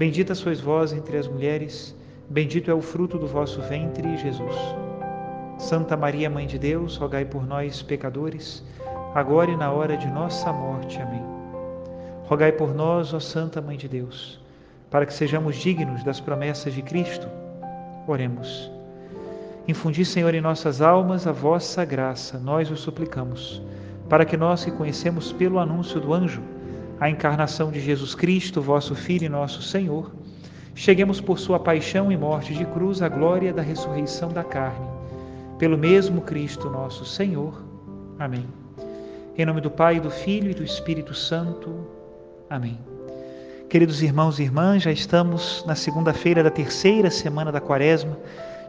Bendita 0.00 0.34
sois 0.34 0.62
vós 0.62 0.94
entre 0.94 1.18
as 1.18 1.28
mulheres, 1.28 1.94
bendito 2.26 2.70
é 2.70 2.74
o 2.74 2.80
fruto 2.80 3.18
do 3.18 3.26
vosso 3.26 3.60
ventre, 3.60 4.16
Jesus. 4.16 4.56
Santa 5.58 5.94
Maria, 5.94 6.30
Mãe 6.30 6.46
de 6.46 6.58
Deus, 6.58 6.96
rogai 6.96 7.26
por 7.26 7.46
nós, 7.46 7.82
pecadores, 7.82 8.64
agora 9.14 9.50
e 9.50 9.56
na 9.58 9.70
hora 9.70 9.98
de 9.98 10.06
nossa 10.06 10.50
morte. 10.54 10.98
Amém. 11.02 11.22
Rogai 12.24 12.50
por 12.50 12.74
nós, 12.74 13.12
ó 13.12 13.20
Santa 13.20 13.60
Mãe 13.60 13.76
de 13.76 13.88
Deus, 13.88 14.40
para 14.90 15.04
que 15.04 15.12
sejamos 15.12 15.56
dignos 15.56 16.02
das 16.02 16.18
promessas 16.18 16.72
de 16.72 16.80
Cristo. 16.80 17.28
Oremos. 18.06 18.72
Infundi, 19.68 20.06
Senhor, 20.06 20.34
em 20.34 20.40
nossas 20.40 20.80
almas 20.80 21.26
a 21.26 21.32
vossa 21.32 21.84
graça, 21.84 22.38
nós 22.38 22.70
o 22.70 22.76
suplicamos, 22.76 23.60
para 24.08 24.24
que 24.24 24.38
nós 24.38 24.64
que 24.64 24.70
conhecemos 24.70 25.30
pelo 25.30 25.58
anúncio 25.58 26.00
do 26.00 26.14
anjo, 26.14 26.40
a 27.00 27.08
encarnação 27.08 27.72
de 27.72 27.80
Jesus 27.80 28.14
Cristo, 28.14 28.60
vosso 28.60 28.94
Filho 28.94 29.24
e 29.24 29.28
nosso 29.28 29.62
Senhor, 29.62 30.12
cheguemos 30.74 31.18
por 31.18 31.38
sua 31.38 31.58
paixão 31.58 32.12
e 32.12 32.16
morte 32.16 32.54
de 32.54 32.66
cruz 32.66 33.00
à 33.00 33.08
glória 33.08 33.54
da 33.54 33.62
ressurreição 33.62 34.28
da 34.28 34.44
carne. 34.44 34.86
Pelo 35.58 35.78
mesmo 35.78 36.20
Cristo 36.20 36.68
nosso 36.68 37.06
Senhor. 37.06 37.64
Amém. 38.18 38.46
Em 39.36 39.46
nome 39.46 39.62
do 39.62 39.70
Pai, 39.70 39.98
do 39.98 40.10
Filho 40.10 40.50
e 40.50 40.54
do 40.54 40.62
Espírito 40.62 41.14
Santo. 41.14 41.86
Amém. 42.50 42.78
Queridos 43.70 44.02
irmãos 44.02 44.38
e 44.38 44.42
irmãs, 44.42 44.82
já 44.82 44.92
estamos 44.92 45.64
na 45.66 45.74
segunda-feira 45.74 46.42
da 46.42 46.50
terceira 46.50 47.10
semana 47.10 47.50
da 47.50 47.62
Quaresma. 47.62 48.18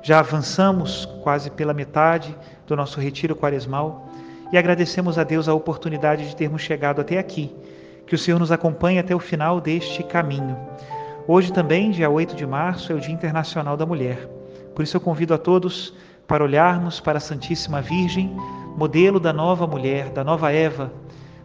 Já 0.01 0.19
avançamos 0.19 1.05
quase 1.21 1.51
pela 1.51 1.73
metade 1.73 2.33
do 2.65 2.77
nosso 2.77 2.97
retiro 2.97 3.35
quaresmal 3.35 4.09
e 4.53 4.57
agradecemos 4.57 5.19
a 5.19 5.23
Deus 5.25 5.49
a 5.49 5.53
oportunidade 5.53 6.29
de 6.29 6.35
termos 6.35 6.61
chegado 6.61 7.01
até 7.01 7.17
aqui 7.17 7.53
que 8.11 8.15
o 8.15 8.17
Senhor 8.17 8.37
nos 8.37 8.51
acompanhe 8.51 8.99
até 8.99 9.15
o 9.15 9.19
final 9.19 9.61
deste 9.61 10.03
caminho. 10.03 10.57
Hoje 11.25 11.53
também, 11.53 11.91
dia 11.91 12.09
8 12.09 12.35
de 12.35 12.45
março, 12.45 12.91
é 12.91 12.95
o 12.95 12.99
Dia 12.99 13.13
Internacional 13.13 13.77
da 13.77 13.85
Mulher. 13.85 14.27
Por 14.75 14.83
isso 14.83 14.97
eu 14.97 14.99
convido 14.99 15.33
a 15.33 15.37
todos 15.37 15.93
para 16.27 16.43
olharmos 16.43 16.99
para 16.99 17.19
a 17.19 17.21
Santíssima 17.21 17.81
Virgem, 17.81 18.35
modelo 18.75 19.17
da 19.17 19.31
nova 19.31 19.65
mulher, 19.65 20.09
da 20.09 20.25
nova 20.25 20.51
Eva, 20.51 20.91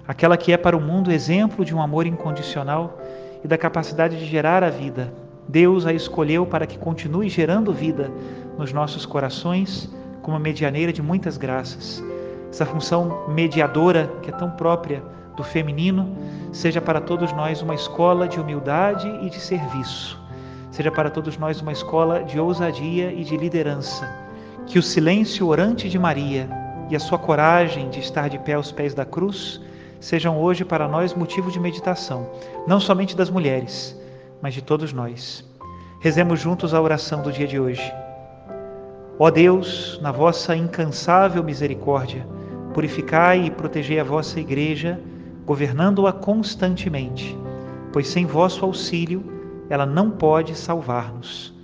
aquela 0.08 0.36
que 0.36 0.50
é 0.50 0.56
para 0.56 0.76
o 0.76 0.80
mundo 0.80 1.12
exemplo 1.12 1.64
de 1.64 1.72
um 1.72 1.80
amor 1.80 2.04
incondicional 2.04 3.00
e 3.44 3.46
da 3.46 3.56
capacidade 3.56 4.18
de 4.18 4.26
gerar 4.26 4.64
a 4.64 4.68
vida. 4.68 5.14
Deus 5.46 5.86
a 5.86 5.92
escolheu 5.92 6.44
para 6.46 6.66
que 6.66 6.76
continue 6.76 7.28
gerando 7.28 7.72
vida 7.72 8.10
nos 8.58 8.72
nossos 8.72 9.06
corações 9.06 9.88
como 10.20 10.36
medianeira 10.40 10.92
de 10.92 11.00
muitas 11.00 11.38
graças. 11.38 12.02
Essa 12.50 12.66
função 12.66 13.28
mediadora 13.28 14.10
que 14.20 14.30
é 14.30 14.32
tão 14.32 14.50
própria 14.50 15.00
do 15.36 15.44
feminino 15.44 16.16
seja 16.52 16.80
para 16.80 17.00
todos 17.00 17.32
nós 17.32 17.60
uma 17.62 17.74
escola 17.74 18.26
de 18.26 18.40
humildade 18.40 19.08
e 19.22 19.28
de 19.28 19.38
serviço, 19.38 20.18
seja 20.70 20.90
para 20.90 21.10
todos 21.10 21.36
nós 21.36 21.60
uma 21.60 21.72
escola 21.72 22.24
de 22.24 22.40
ousadia 22.40 23.12
e 23.12 23.22
de 23.24 23.36
liderança. 23.36 24.10
Que 24.66 24.78
o 24.78 24.82
silêncio 24.82 25.46
orante 25.46 25.88
de 25.88 25.98
Maria 25.98 26.48
e 26.90 26.96
a 26.96 27.00
sua 27.00 27.18
coragem 27.18 27.90
de 27.90 28.00
estar 28.00 28.28
de 28.28 28.38
pé 28.38 28.54
aos 28.54 28.72
pés 28.72 28.94
da 28.94 29.04
cruz 29.04 29.60
sejam 30.00 30.38
hoje 30.40 30.64
para 30.64 30.88
nós 30.88 31.14
motivo 31.14 31.50
de 31.50 31.60
meditação, 31.60 32.30
não 32.66 32.80
somente 32.80 33.16
das 33.16 33.30
mulheres, 33.30 33.98
mas 34.40 34.54
de 34.54 34.62
todos 34.62 34.92
nós. 34.92 35.44
Rezemos 36.00 36.40
juntos 36.40 36.74
a 36.74 36.80
oração 36.80 37.22
do 37.22 37.32
dia 37.32 37.46
de 37.46 37.58
hoje. 37.58 37.92
Ó 39.18 39.30
Deus, 39.30 39.98
na 40.02 40.12
vossa 40.12 40.54
incansável 40.54 41.42
misericórdia, 41.42 42.26
purificai 42.74 43.46
e 43.46 43.50
protegei 43.50 43.98
a 43.98 44.04
vossa 44.04 44.38
igreja 44.38 45.00
governando-a 45.46 46.12
constantemente, 46.12 47.38
pois 47.92 48.08
sem 48.08 48.26
vosso 48.26 48.64
auxílio 48.64 49.22
ela 49.70 49.86
não 49.86 50.10
pode 50.10 50.56
salvar-nos. 50.56 51.54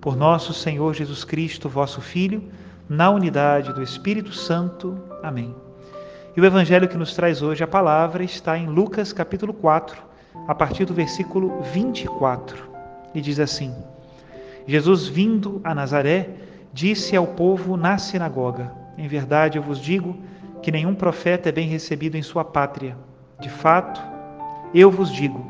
Por 0.00 0.16
nosso 0.16 0.54
Senhor 0.54 0.94
Jesus 0.94 1.22
Cristo, 1.22 1.68
vosso 1.68 2.00
Filho, 2.00 2.42
na 2.88 3.10
unidade 3.10 3.74
do 3.74 3.82
Espírito 3.82 4.32
Santo. 4.32 4.98
Amém. 5.22 5.54
E 6.34 6.40
o 6.40 6.44
evangelho 6.46 6.88
que 6.88 6.96
nos 6.96 7.14
traz 7.14 7.42
hoje 7.42 7.62
a 7.62 7.66
palavra 7.66 8.24
está 8.24 8.56
em 8.56 8.66
Lucas 8.66 9.12
capítulo 9.12 9.52
4, 9.52 10.02
a 10.48 10.54
partir 10.54 10.86
do 10.86 10.94
versículo 10.94 11.60
24, 11.72 12.56
e 13.14 13.20
diz 13.20 13.38
assim: 13.38 13.74
Jesus, 14.66 15.08
vindo 15.08 15.60
a 15.62 15.74
Nazaré, 15.74 16.30
disse 16.72 17.14
ao 17.14 17.26
povo 17.26 17.76
na 17.76 17.98
sinagoga: 17.98 18.72
Em 18.96 19.08
verdade 19.08 19.58
eu 19.58 19.62
vos 19.62 19.78
digo 19.78 20.16
que 20.62 20.72
nenhum 20.72 20.94
profeta 20.94 21.50
é 21.50 21.52
bem 21.52 21.68
recebido 21.68 22.16
em 22.16 22.22
sua 22.22 22.44
pátria. 22.44 22.96
De 23.38 23.50
fato, 23.50 24.00
eu 24.72 24.90
vos 24.90 25.12
digo, 25.12 25.44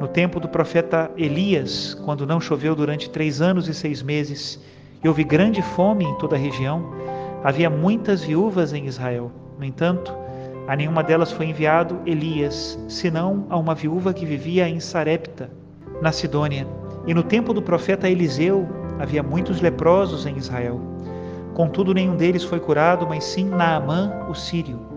no 0.00 0.06
tempo 0.06 0.38
do 0.38 0.48
profeta 0.48 1.10
Elias, 1.16 1.94
quando 2.04 2.26
não 2.26 2.40
choveu 2.40 2.74
durante 2.74 3.10
três 3.10 3.40
anos 3.40 3.68
e 3.68 3.74
seis 3.74 4.00
meses, 4.00 4.60
e 5.02 5.08
houve 5.08 5.24
grande 5.24 5.60
fome 5.60 6.04
em 6.04 6.18
toda 6.18 6.36
a 6.36 6.38
região, 6.38 6.92
havia 7.42 7.68
muitas 7.68 8.22
viúvas 8.22 8.72
em 8.72 8.86
Israel. 8.86 9.32
No 9.58 9.64
entanto, 9.64 10.14
a 10.68 10.76
nenhuma 10.76 11.02
delas 11.02 11.32
foi 11.32 11.46
enviado 11.46 12.00
Elias, 12.06 12.78
senão 12.88 13.44
a 13.50 13.56
uma 13.56 13.74
viúva 13.74 14.14
que 14.14 14.24
vivia 14.24 14.68
em 14.68 14.78
Sarepta, 14.78 15.50
na 16.00 16.12
Sidônia. 16.12 16.66
E 17.08 17.12
no 17.12 17.24
tempo 17.24 17.52
do 17.52 17.60
profeta 17.60 18.08
Eliseu 18.08 18.68
havia 19.00 19.22
muitos 19.22 19.60
leprosos 19.60 20.26
em 20.26 20.36
Israel. 20.36 20.80
Contudo, 21.54 21.92
nenhum 21.92 22.16
deles 22.16 22.44
foi 22.44 22.60
curado, 22.60 23.04
mas 23.08 23.24
sim 23.24 23.44
Naamã, 23.44 24.26
o 24.28 24.34
sírio. 24.34 24.91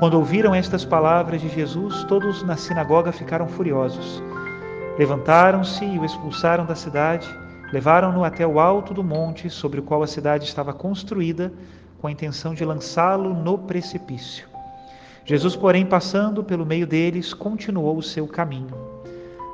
Quando 0.00 0.14
ouviram 0.14 0.54
estas 0.54 0.82
palavras 0.82 1.42
de 1.42 1.48
Jesus, 1.50 2.04
todos 2.04 2.42
na 2.42 2.56
sinagoga 2.56 3.12
ficaram 3.12 3.46
furiosos. 3.46 4.22
Levantaram-se 4.98 5.84
e 5.84 5.98
o 5.98 6.06
expulsaram 6.06 6.64
da 6.64 6.74
cidade, 6.74 7.28
levaram-no 7.70 8.24
até 8.24 8.46
o 8.46 8.58
alto 8.58 8.94
do 8.94 9.04
monte 9.04 9.50
sobre 9.50 9.78
o 9.78 9.82
qual 9.82 10.02
a 10.02 10.06
cidade 10.06 10.46
estava 10.46 10.72
construída, 10.72 11.52
com 12.00 12.06
a 12.06 12.10
intenção 12.10 12.54
de 12.54 12.64
lançá-lo 12.64 13.34
no 13.34 13.58
precipício. 13.58 14.48
Jesus, 15.22 15.54
porém, 15.54 15.84
passando 15.84 16.42
pelo 16.42 16.64
meio 16.64 16.86
deles, 16.86 17.34
continuou 17.34 17.98
o 17.98 18.02
seu 18.02 18.26
caminho. 18.26 18.74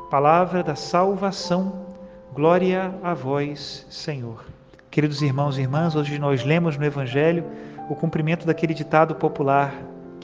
Palavra 0.08 0.62
da 0.62 0.76
salvação, 0.76 1.86
glória 2.32 2.94
a 3.02 3.14
vós, 3.14 3.84
Senhor. 3.90 4.44
Queridos 4.92 5.22
irmãos 5.22 5.58
e 5.58 5.62
irmãs, 5.62 5.96
hoje 5.96 6.20
nós 6.20 6.44
lemos 6.44 6.78
no 6.78 6.84
Evangelho 6.84 7.44
o 7.90 7.96
cumprimento 7.96 8.46
daquele 8.46 8.74
ditado 8.74 9.16
popular 9.16 9.74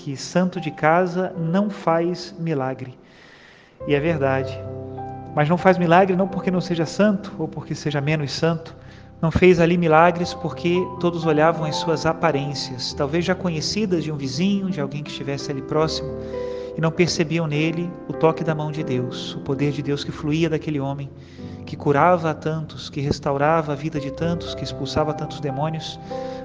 que 0.03 0.17
santo 0.17 0.61
de 0.61 0.73
casa 0.73 1.33
não 1.39 1.71
faz 1.71 2.35
milagre. 2.37 2.99
E 3.87 3.95
é 3.95 4.01
verdade. 4.01 4.59
Mas 5.33 5.49
não 5.49 5.57
faz 5.57 5.79
milagre 5.79 6.17
não 6.17 6.27
porque 6.27 6.51
não 6.51 6.61
seja 6.61 6.85
santo 6.85 7.33
ou 7.39 7.47
porque 7.47 7.73
seja 7.73 8.01
menos 8.01 8.33
santo. 8.33 8.75
Não 9.21 9.31
fez 9.31 9.61
ali 9.61 9.79
milagres 9.79 10.35
porque 10.35 10.77
todos 10.99 11.25
olhavam 11.25 11.65
as 11.65 11.77
suas 11.77 12.05
aparências, 12.05 12.93
talvez 12.95 13.25
já 13.25 13.37
conhecidas 13.37 14.03
de 14.03 14.11
um 14.11 14.17
vizinho, 14.17 14.69
de 14.71 14.81
alguém 14.81 15.05
que 15.05 15.11
estivesse 15.11 15.53
ali 15.53 15.63
próximo, 15.63 16.11
e 16.77 16.81
não 16.81 16.91
percebiam 16.91 17.47
nele 17.47 17.89
o 18.09 18.13
toque 18.13 18.43
da 18.43 18.57
mão 18.57 18.73
de 18.73 18.83
Deus, 18.83 19.35
o 19.35 19.41
poder 19.43 19.71
de 19.71 19.83
Deus 19.83 20.03
que 20.03 20.11
fluía 20.11 20.51
daquele 20.51 20.81
homem, 20.81 21.09
que 21.65 21.77
curava 21.77 22.31
a 22.31 22.35
tantos, 22.35 22.91
que 22.91 23.01
restaurava 23.01 23.73
a 23.73 23.77
vida 23.77 24.01
de 24.01 24.11
tantos, 24.11 24.53
que 24.57 24.65
expulsava 24.65 25.15
tantos 25.15 25.39
demônios. 25.39 26.01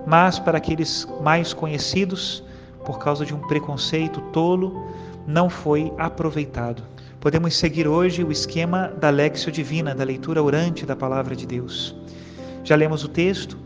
Mas 0.06 0.38
para 0.38 0.60
aqueles 0.60 1.08
mais 1.24 1.54
conhecidos, 1.54 2.44
por 2.88 3.00
causa 3.00 3.26
de 3.26 3.36
um 3.36 3.40
preconceito 3.40 4.22
tolo, 4.32 4.88
não 5.28 5.50
foi 5.50 5.92
aproveitado. 5.98 6.82
Podemos 7.20 7.54
seguir 7.58 7.86
hoje 7.86 8.24
o 8.24 8.32
esquema 8.32 8.88
da 8.98 9.10
Lexio 9.10 9.52
Divina, 9.52 9.94
da 9.94 10.06
leitura 10.06 10.42
orante 10.42 10.86
da 10.86 10.96
Palavra 10.96 11.36
de 11.36 11.46
Deus. 11.46 11.94
Já 12.64 12.78
lemos 12.78 13.04
o 13.04 13.10
texto 13.10 13.58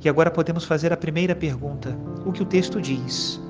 e 0.00 0.08
agora 0.08 0.30
podemos 0.30 0.64
fazer 0.64 0.92
a 0.92 0.96
primeira 0.96 1.34
pergunta: 1.34 1.98
o 2.24 2.30
que 2.30 2.40
o 2.40 2.46
texto 2.46 2.80
diz? 2.80 3.40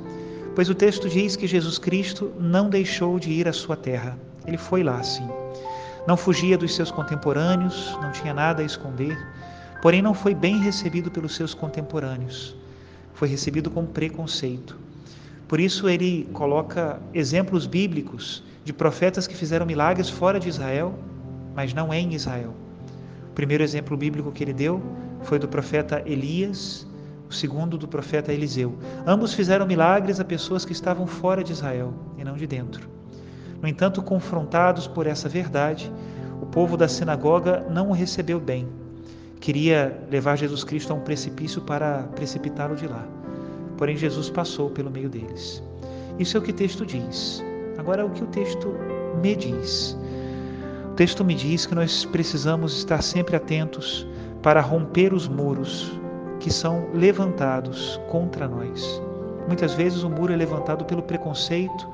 Pois 0.55 0.71
o 0.71 0.75
texto 0.75 1.11
diz 1.11 1.37
que 1.37 1.47
Jesus 1.47 1.77
Cristo 1.77 2.33
não 2.41 2.71
deixou 2.71 3.19
de 3.19 3.31
ir 3.31 3.47
à 3.47 3.53
sua 3.53 3.77
terra. 3.77 4.19
Ele 4.47 4.57
foi 4.57 4.83
lá, 4.83 5.03
sim. 5.03 5.29
Não 6.07 6.17
fugia 6.17 6.57
dos 6.57 6.75
seus 6.75 6.91
contemporâneos, 6.91 7.95
não 8.01 8.13
tinha 8.13 8.33
nada 8.33 8.63
a 8.63 8.65
esconder, 8.65 9.15
porém 9.83 10.01
não 10.01 10.15
foi 10.15 10.35
bem 10.35 10.59
recebido 10.59 11.11
pelos 11.11 11.37
seus 11.37 11.53
contemporâneos. 11.53 12.57
Foi 13.13 13.29
recebido 13.29 13.71
com 13.71 13.85
preconceito. 13.85 14.89
Por 15.49 15.59
isso 15.59 15.89
ele 15.89 16.29
coloca 16.35 17.01
exemplos 17.15 17.67
bíblicos 17.67 18.45
de 18.65 18.73
profetas 18.73 19.27
que 19.27 19.35
fizeram 19.35 19.65
milagres 19.65 20.11
fora 20.11 20.39
de 20.39 20.47
Israel, 20.47 20.95
mas 21.57 21.73
não 21.73 21.93
em 21.93 22.13
Israel. 22.13 22.53
O 23.31 23.33
primeiro 23.33 23.65
exemplo 23.65 23.97
bíblico 23.97 24.31
que 24.31 24.45
ele 24.45 24.53
deu 24.53 24.83
foi 25.23 25.39
do 25.39 25.49
profeta 25.49 26.03
Elias, 26.05 26.87
o 27.31 27.33
segundo 27.33 27.79
do 27.79 27.89
profeta 27.89 28.31
Eliseu. 28.31 28.77
Ambos 29.07 29.33
fizeram 29.33 29.67
milagres 29.67 30.21
a 30.21 30.25
pessoas 30.25 30.67
que 30.67 30.73
estavam 30.73 31.07
fora 31.07 31.43
de 31.43 31.53
Israel 31.53 31.95
e 32.19 32.25
não 32.25 32.37
de 32.37 32.47
dentro. 32.47 32.87
No 33.63 33.67
entanto, 33.67 34.03
confrontados 34.03 34.87
por 34.87 35.07
essa 35.07 35.31
verdade, 35.31 35.91
o 36.43 36.47
povo 36.47 36.77
da 36.77 36.89
sinagoga 36.89 37.67
não 37.71 37.89
o 37.89 37.93
recebeu 37.93 38.39
bem. 38.39 38.69
Queria 39.41 39.99
levar 40.11 40.37
Jesus 40.37 40.63
Cristo 40.63 40.93
a 40.93 40.97
um 40.97 41.01
precipício 41.01 41.63
para 41.63 42.03
precipitá-lo 42.15 42.77
de 42.77 42.87
lá. 42.87 43.18
Porém, 43.79 43.97
Jesus 43.97 44.29
passou 44.29 44.69
pelo 44.69 44.91
meio 44.91 45.09
deles. 45.09 45.63
Isso 46.19 46.37
é 46.37 46.41
o 46.41 46.43
que 46.43 46.51
o 46.51 46.55
texto 46.55 46.85
diz. 46.85 47.43
Agora, 47.79 48.05
o 48.05 48.11
que 48.11 48.25
o 48.25 48.27
texto 48.27 48.75
me 49.23 49.37
diz? 49.37 49.97
O 50.91 50.95
texto 50.95 51.25
me 51.25 51.33
diz 51.33 51.65
que 51.65 51.77
nós 51.77 52.05
precisamos 52.05 52.77
estar 52.77 53.01
sempre 53.01 53.37
atentos 53.37 54.05
para 54.43 54.61
romper 54.61 55.15
os 55.15 55.29
muros 55.29 55.93
que 56.41 56.53
são 56.53 56.89
levantados 56.93 58.01
contra 58.11 58.49
nós. 58.49 59.01
Muitas 59.47 59.75
vezes 59.75 60.03
o 60.03 60.11
muro 60.11 60.33
é 60.33 60.37
levantado 60.37 60.85
pelo 60.85 61.03
preconceito, 61.03 61.89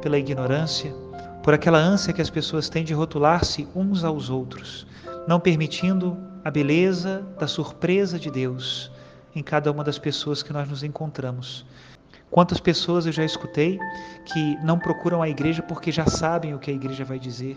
pela 0.00 0.18
ignorância, 0.18 0.94
por 1.42 1.52
aquela 1.52 1.78
ânsia 1.78 2.14
que 2.14 2.22
as 2.22 2.30
pessoas 2.30 2.70
têm 2.70 2.82
de 2.82 2.94
rotular-se 2.94 3.68
uns 3.76 4.04
aos 4.04 4.30
outros, 4.30 4.86
não 5.28 5.38
permitindo 5.38 6.16
a 6.42 6.50
beleza 6.50 7.26
da 7.38 7.46
surpresa 7.46 8.18
de 8.18 8.30
Deus 8.30 8.90
em 9.36 9.42
cada 9.42 9.70
uma 9.70 9.84
das 9.84 9.98
pessoas 9.98 10.42
que 10.42 10.50
nós 10.50 10.66
nos 10.66 10.82
encontramos. 10.82 11.66
Quantas 12.30 12.58
pessoas 12.58 13.04
eu 13.04 13.12
já 13.12 13.22
escutei 13.22 13.78
que 14.24 14.56
não 14.64 14.78
procuram 14.78 15.20
a 15.20 15.28
igreja 15.28 15.62
porque 15.62 15.92
já 15.92 16.06
sabem 16.06 16.54
o 16.54 16.58
que 16.58 16.70
a 16.70 16.74
igreja 16.74 17.04
vai 17.04 17.18
dizer, 17.18 17.54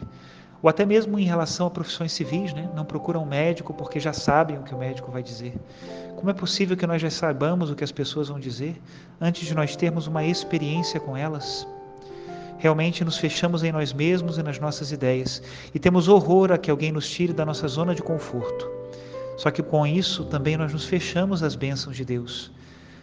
ou 0.62 0.70
até 0.70 0.86
mesmo 0.86 1.18
em 1.18 1.24
relação 1.24 1.68
a 1.68 1.70
profissões 1.70 2.12
civis, 2.12 2.54
né? 2.54 2.70
não 2.76 2.84
procuram 2.84 3.24
um 3.24 3.26
médico 3.26 3.74
porque 3.74 3.98
já 3.98 4.12
sabem 4.12 4.58
o 4.58 4.64
que 4.64 4.76
o 4.76 4.78
médico 4.78 5.10
vai 5.10 5.24
dizer. 5.24 5.58
Como 6.18 6.30
é 6.30 6.34
possível 6.34 6.76
que 6.76 6.86
nós 6.86 7.02
já 7.02 7.10
saibamos 7.10 7.72
o 7.72 7.76
que 7.76 7.84
as 7.84 7.94
pessoas 7.94 8.28
vão 8.28 8.42
dizer 8.42 8.80
antes 9.22 9.48
de 9.48 9.56
nós 9.56 9.78
termos 9.78 10.06
uma 10.06 10.26
experiência 10.26 11.00
com 11.00 11.16
elas? 11.16 11.66
Realmente 12.58 13.06
nos 13.06 13.18
fechamos 13.18 13.64
em 13.64 13.72
nós 13.72 13.94
mesmos 13.94 14.38
e 14.38 14.44
nas 14.44 14.60
nossas 14.60 14.92
ideias 14.92 15.42
e 15.74 15.80
temos 15.80 16.10
horror 16.10 16.52
a 16.52 16.58
que 16.58 16.70
alguém 16.70 16.92
nos 16.92 17.10
tire 17.10 17.32
da 17.32 17.46
nossa 17.46 17.70
zona 17.70 17.96
de 17.96 18.04
conforto. 18.04 18.79
Só 19.40 19.50
que 19.50 19.64
com 19.64 19.88
isso 19.88 20.26
também 20.26 20.58
nós 20.58 20.74
nos 20.74 20.84
fechamos 20.84 21.42
às 21.42 21.56
bênçãos 21.56 21.96
de 21.96 22.04
Deus. 22.04 22.52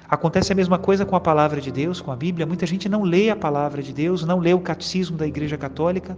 Acontece 0.07 0.53
a 0.53 0.55
mesma 0.55 0.79
coisa 0.79 1.07
com 1.07 1.17
a 1.17 1.21
palavra 1.21 1.63
de 1.63 1.73
Deus, 1.73 1.99
com 1.99 2.13
a 2.13 2.17
Bíblia. 2.17 2.45
Muita 2.45 2.67
gente 2.67 2.91
não 2.91 3.05
lê 3.05 3.31
a 3.31 3.35
palavra 3.35 3.83
de 3.83 3.91
Deus, 3.91 4.23
não 4.23 4.39
lê 4.39 4.53
o 4.53 4.61
catecismo 4.61 5.17
da 5.17 5.27
Igreja 5.27 5.57
Católica 5.57 6.15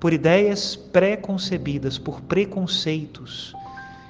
por 0.00 0.12
ideias 0.12 0.74
pré-concebidas, 0.74 1.98
por 1.98 2.20
preconceitos. 2.22 3.54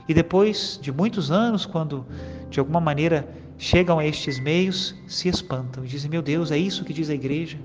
E 0.09 0.15
depois 0.15 0.79
de 0.81 0.91
muitos 0.91 1.31
anos, 1.31 1.67
quando 1.67 2.07
de 2.49 2.59
alguma 2.59 2.81
maneira 2.81 3.29
chegam 3.59 3.99
a 3.99 4.07
estes 4.07 4.41
meios, 4.41 4.95
se 5.07 5.29
espantam 5.29 5.85
e 5.85 5.89
dizem: 5.89 6.11
Meu 6.11 6.23
Deus, 6.23 6.51
é 6.51 6.57
isso 6.57 6.87
que 6.87 6.95
diz 6.95 7.11
a 7.11 7.15
Igreja? 7.15 7.59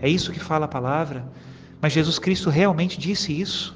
É 0.00 0.08
isso 0.08 0.32
que 0.32 0.40
fala 0.40 0.64
a 0.64 0.68
palavra? 0.68 1.24
Mas 1.80 1.92
Jesus 1.92 2.18
Cristo 2.18 2.50
realmente 2.50 2.98
disse 2.98 3.40
isso? 3.40 3.72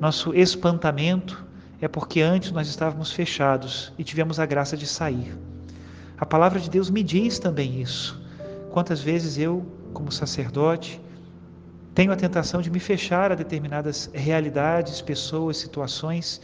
Nosso 0.00 0.32
espantamento 0.32 1.49
é 1.80 1.88
porque 1.88 2.20
antes 2.20 2.52
nós 2.52 2.68
estávamos 2.68 3.10
fechados 3.10 3.92
e 3.98 4.04
tivemos 4.04 4.38
a 4.38 4.46
graça 4.46 4.76
de 4.76 4.86
sair. 4.86 5.34
A 6.18 6.26
palavra 6.26 6.60
de 6.60 6.68
Deus 6.68 6.90
me 6.90 7.02
diz 7.02 7.38
também 7.38 7.80
isso. 7.80 8.20
Quantas 8.70 9.00
vezes 9.00 9.38
eu, 9.38 9.64
como 9.94 10.12
sacerdote, 10.12 11.00
tenho 11.94 12.12
a 12.12 12.16
tentação 12.16 12.60
de 12.60 12.70
me 12.70 12.78
fechar 12.78 13.32
a 13.32 13.34
determinadas 13.34 14.10
realidades, 14.12 15.00
pessoas, 15.00 15.56
situações 15.56 16.40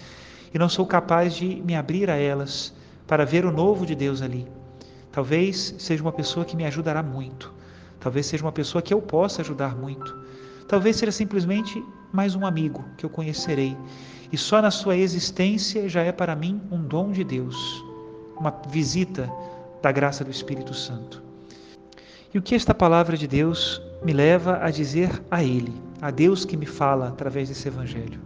e 0.53 0.59
não 0.59 0.69
sou 0.69 0.87
capaz 0.87 1.35
de 1.35 1.63
me 1.63 1.77
abrir 1.77 2.09
a 2.11 2.17
elas 2.17 2.75
para 3.07 3.25
ver 3.25 3.45
o 3.45 3.53
novo 3.53 3.85
de 3.85 3.95
Deus 3.95 4.23
ali. 4.23 4.49
Talvez 5.13 5.75
seja 5.79 6.03
uma 6.03 6.13
pessoa 6.13 6.45
que 6.45 6.57
me 6.57 6.65
ajudará 6.65 7.03
muito. 7.03 7.53
Talvez 8.01 8.27
seja 8.27 8.43
uma 8.43 8.53
pessoa 8.53 8.81
que 8.81 8.93
eu 8.93 9.01
possa 9.01 9.43
ajudar 9.43 9.77
muito. 9.77 10.17
Talvez 10.67 10.97
seja 10.97 11.13
simplesmente 11.13 11.83
mais 12.13 12.35
um 12.35 12.45
amigo 12.45 12.85
que 12.97 13.05
eu 13.05 13.11
conhecerei 13.11 13.77
e 14.33 14.37
só 14.37 14.61
na 14.61 14.71
sua 14.71 14.97
existência 14.97 15.89
já 15.89 16.03
é 16.03 16.13
para 16.13 16.35
mim 16.35 16.61
um 16.71 16.83
dom 16.83 17.13
de 17.13 17.23
Deus, 17.23 17.57
uma 18.37 18.53
visita 18.69 19.31
da 19.81 19.93
graça 19.93 20.25
do 20.25 20.31
Espírito 20.31 20.75
Santo. 20.75 21.23
E 22.35 22.39
o 22.39 22.43
que 22.43 22.55
esta 22.55 22.75
palavra 22.75 23.17
de 23.17 23.27
Deus 23.27 23.81
me 24.05 24.13
leva 24.13 24.59
a 24.63 24.71
dizer 24.71 25.23
a 25.31 25.43
Ele, 25.43 25.73
a 26.01 26.11
Deus 26.11 26.45
que 26.45 26.57
me 26.57 26.67
fala 26.67 27.09
através 27.09 27.49
desse 27.49 27.69
Evangelho? 27.69 28.21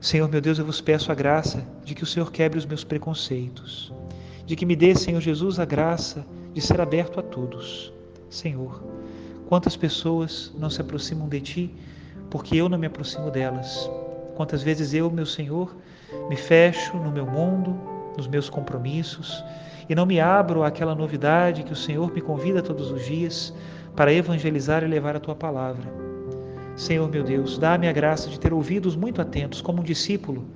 Senhor 0.00 0.28
meu 0.28 0.40
Deus, 0.40 0.58
eu 0.58 0.64
vos 0.64 0.80
peço 0.80 1.10
a 1.10 1.14
graça 1.14 1.66
de 1.84 1.94
que 1.94 2.02
o 2.04 2.06
Senhor 2.06 2.30
quebre 2.30 2.58
os 2.58 2.66
meus 2.66 2.84
preconceitos, 2.84 3.92
de 4.46 4.54
que 4.54 4.66
me 4.66 4.76
dê, 4.76 4.94
Senhor 4.94 5.20
Jesus, 5.20 5.58
a 5.58 5.64
graça 5.64 6.24
de 6.52 6.60
ser 6.60 6.80
aberto 6.80 7.18
a 7.18 7.22
todos. 7.22 7.92
Senhor, 8.30 8.82
quantas 9.48 9.76
pessoas 9.76 10.52
não 10.58 10.70
se 10.70 10.80
aproximam 10.80 11.28
de 11.28 11.40
Ti 11.40 11.74
porque 12.30 12.56
eu 12.56 12.68
não 12.68 12.78
me 12.78 12.86
aproximo 12.86 13.30
delas? 13.30 13.90
Quantas 14.38 14.62
vezes 14.62 14.94
eu, 14.94 15.10
meu 15.10 15.26
Senhor, 15.26 15.74
me 16.28 16.36
fecho 16.36 16.96
no 16.96 17.10
meu 17.10 17.26
mundo, 17.26 17.76
nos 18.16 18.28
meus 18.28 18.48
compromissos 18.48 19.44
e 19.88 19.96
não 19.96 20.06
me 20.06 20.20
abro 20.20 20.62
àquela 20.62 20.94
novidade 20.94 21.64
que 21.64 21.72
o 21.72 21.76
Senhor 21.76 22.12
me 22.12 22.20
convida 22.20 22.62
todos 22.62 22.92
os 22.92 23.04
dias 23.04 23.52
para 23.96 24.12
evangelizar 24.12 24.84
e 24.84 24.86
levar 24.86 25.16
a 25.16 25.18
tua 25.18 25.34
palavra. 25.34 25.82
Senhor 26.76 27.10
meu 27.10 27.24
Deus, 27.24 27.58
dá-me 27.58 27.88
a 27.88 27.92
graça 27.92 28.30
de 28.30 28.38
ter 28.38 28.52
ouvidos 28.52 28.94
muito 28.94 29.20
atentos, 29.20 29.60
como 29.60 29.80
um 29.80 29.84
discípulo, 29.84 30.46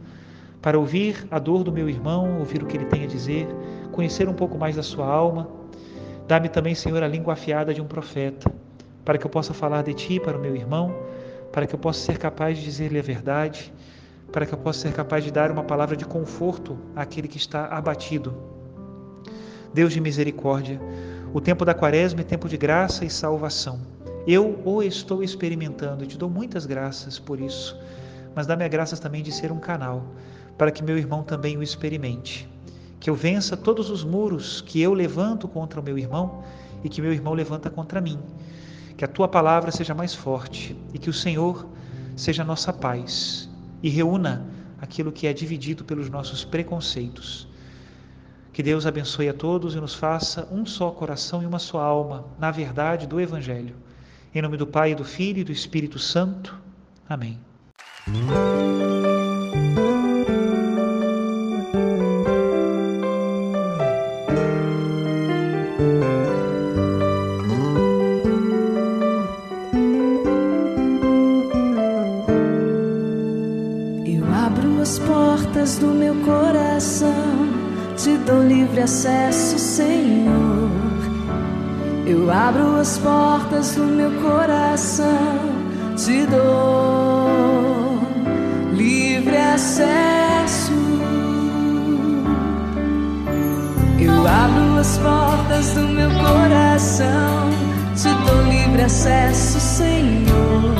para 0.61 0.79
ouvir 0.79 1.27
a 1.29 1.41
dor 1.41 1.65
do 1.65 1.73
meu 1.73 1.89
irmão, 1.89 2.39
ouvir 2.39 2.63
o 2.63 2.67
que 2.67 2.77
ele 2.77 2.87
tem 2.87 3.03
a 3.03 3.09
dizer, 3.09 3.49
conhecer 3.91 4.29
um 4.29 4.35
pouco 4.35 4.57
mais 4.57 4.77
da 4.77 4.83
sua 4.85 5.09
alma. 5.09 5.49
Dá-me 6.29 6.49
também, 6.49 6.77
Senhor, 6.77 7.03
a 7.03 7.09
língua 7.09 7.33
afiada 7.33 7.75
de 7.75 7.83
um 7.83 7.87
profeta, 7.89 8.49
para 9.05 9.19
que 9.19 9.27
eu 9.27 9.31
possa 9.31 9.53
falar 9.53 9.83
de 9.83 9.93
ti 9.93 10.21
para 10.21 10.39
o 10.39 10.41
meu 10.41 10.55
irmão 10.55 10.95
para 11.53 11.67
que 11.67 11.75
eu 11.75 11.79
possa 11.79 12.01
ser 12.01 12.19
capaz 12.19 12.57
de 12.57 12.65
dizer-lhe 12.65 12.99
a 12.99 13.03
verdade, 13.03 13.73
para 14.33 14.47
que 14.47 14.55
eu 14.55 14.59
possa 14.59 14.81
ser 14.81 14.93
capaz 14.95 15.23
de 15.23 15.31
dar 15.31 15.51
uma 15.51 15.63
palavra 15.63 15.95
de 15.95 16.07
conforto 16.07 16.79
àquele 16.97 17.29
que 17.29 17.37
está 17.37 17.67
abatido. 17.67 18.35
Deus 19.75 19.93
de 19.93 20.01
misericórdia, 20.01 20.81
o 21.35 21.41
tempo 21.41 21.65
da 21.65 21.75
quaresma 21.75 22.23
é 22.23 22.25
tempo 22.25 22.49
de 22.49 22.57
graça 22.57 23.05
e 23.05 23.11
salvação. 23.11 23.81
Eu 24.27 24.61
o 24.65 24.83
estou 24.83 25.23
experimentando 25.23 26.05
e 26.05 26.07
te 26.07 26.17
dou 26.17 26.31
muitas 26.31 26.65
graças 26.65 27.19
por 27.19 27.39
isso, 27.39 27.79
mas 28.35 28.47
dá-me 28.47 28.65
a 28.65 28.69
graça 28.69 28.97
também 28.97 29.23
de 29.23 29.33
ser 29.33 29.53
um 29.53 29.59
canal 29.59 30.05
para 30.57 30.71
que 30.71 30.83
meu 30.83 30.97
irmão 30.97 31.23
também 31.23 31.59
o 31.59 31.63
experimente. 31.63 32.49
Que 32.99 33.11
eu 33.11 33.15
vença 33.15 33.57
todos 33.57 33.91
os 33.91 34.05
muros 34.05 34.61
que 34.61 34.81
eu 34.81 34.95
levanto 34.95 35.49
contra 35.49 35.81
o 35.81 35.83
meu 35.83 35.99
irmão 35.99 36.43
e 36.85 36.89
que 36.89 37.03
meu 37.03 37.13
irmão 37.13 37.35
levanta 37.35 37.69
contra 37.69 38.01
mim 38.01 38.19
que 38.97 39.05
a 39.05 39.09
tua 39.09 39.29
palavra 39.29 39.71
seja 39.71 39.95
mais 39.95 40.15
forte 40.15 40.77
e 40.93 40.99
que 40.99 41.11
o 41.11 41.13
Senhor 41.13 41.67
seja 42.17 42.45
nossa 42.45 42.73
paz 42.73 43.49
e 43.83 43.89
reúna 43.89 44.47
aquilo 44.81 45.13
que 45.13 45.27
é 45.27 45.33
dividido 45.33 45.85
pelos 45.85 46.11
nossos 46.11 46.45
preconceitos. 46.45 47.49
Que 48.53 48.63
Deus 48.63 48.85
abençoe 48.85 49.29
a 49.29 49.35
todos 49.35 49.75
e 49.75 49.81
nos 49.81 49.95
faça 49.95 50.47
um 50.53 50.67
só 50.67 50.91
coração 50.91 51.43
e 51.43 51.47
uma 51.47 51.59
só 51.59 51.81
alma 51.81 52.27
na 52.39 52.51
verdade 52.51 53.07
do 53.07 53.21
Evangelho. 53.21 53.77
Em 54.35 54.43
nome 54.43 54.57
do 54.57 54.67
Pai, 54.67 54.95
do 54.95 55.05
Filho 55.05 55.41
e 55.41 55.45
do 55.45 55.53
Espírito 55.53 55.99
Santo. 55.99 56.59
Amém. 57.09 57.39
Acesso, 78.81 79.59
Senhor. 79.59 80.71
Eu 82.07 82.31
abro 82.31 82.77
as 82.77 82.99
portas 82.99 83.75
do 83.75 83.85
meu 83.85 84.11
coração, 84.21 85.39
te 85.97 86.27
dou 86.27 88.01
livre 88.73 89.37
acesso. 89.37 90.73
Eu 94.01 94.27
abro 94.27 94.79
as 94.79 94.99
portas 94.99 95.75
do 95.75 95.89
meu 95.89 96.11
coração, 96.11 97.51
te 97.95 98.09
dou 98.27 98.43
livre 98.43 98.83
acesso, 98.83 99.61
Senhor. 99.61 100.75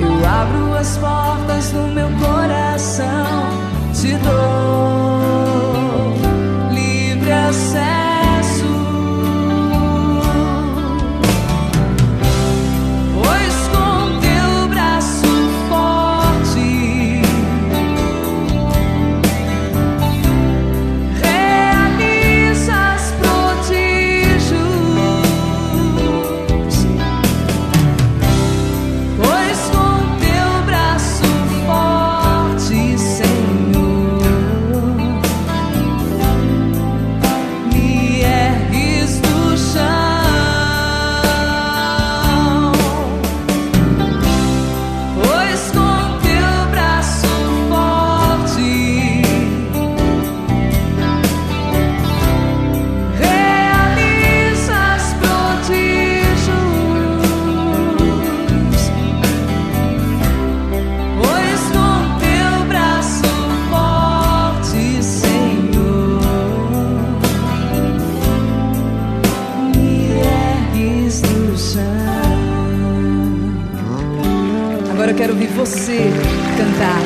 Eu 0.00 0.26
abro 0.26 0.74
as 0.76 0.96
portas 0.96 1.27
você 75.54 76.10
cantar 76.56 77.00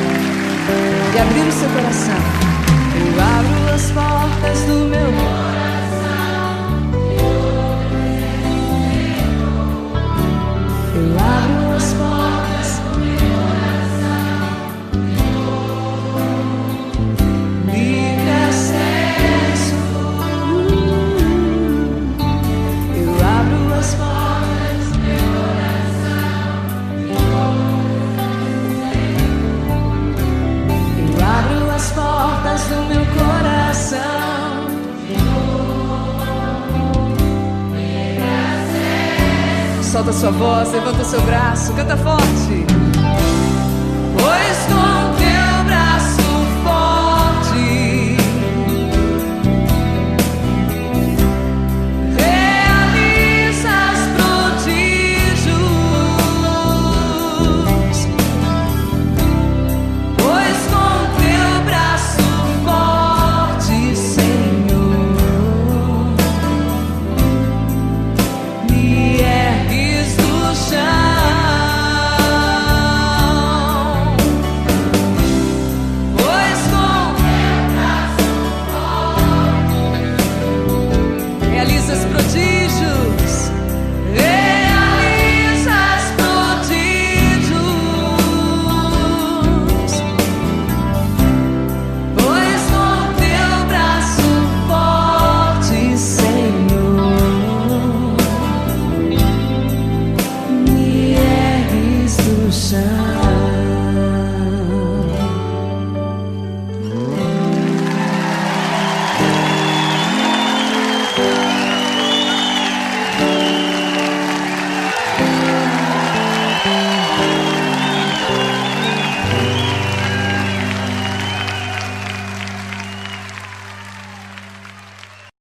e 1.13 1.19
abrir 1.19 1.47
o 1.47 1.51
seu 1.51 1.69
coração. 1.69 2.15
Eu 2.99 3.21
abro 3.21 3.73
as 3.73 3.91
portas 3.91 4.63
do 4.63 4.89
meu 4.89 5.11
coração. 5.11 5.42
Sua 40.23 40.31
voz, 40.31 40.71
levanta 40.71 41.03
seu 41.03 41.21
braço, 41.23 41.73
canta 41.73 41.97
forte. 41.97 42.82